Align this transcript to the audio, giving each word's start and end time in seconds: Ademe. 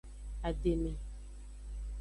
Ademe. 0.49 0.91